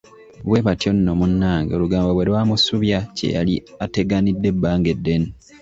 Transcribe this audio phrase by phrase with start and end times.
[0.47, 3.55] Bwe batyo nno munnnange olugambo bwe lwamusubya kye yali
[3.85, 5.27] ateganidde ebbanga eddene.